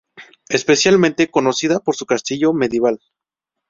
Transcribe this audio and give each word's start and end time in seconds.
Especialmente 0.49 1.29
conocida 1.29 1.79
por 1.79 1.95
su 1.95 2.07
castillo 2.07 2.53
medieval. 2.53 2.99